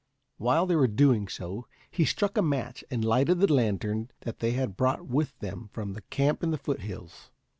While 0.39 0.65
they 0.65 0.75
were 0.75 0.87
doing 0.87 1.27
so, 1.27 1.67
he 1.91 2.05
struck 2.05 2.35
a 2.35 2.41
match 2.41 2.83
and 2.89 3.05
lighted 3.05 3.39
the 3.39 3.53
lantern 3.53 4.09
that 4.21 4.39
they 4.39 4.53
had 4.53 4.75
brought 4.75 5.05
with 5.05 5.37
them 5.41 5.69
from 5.73 5.93
their 5.93 6.01
camp 6.09 6.41
in 6.41 6.49
the 6.49 6.57
foothills. 6.57 7.29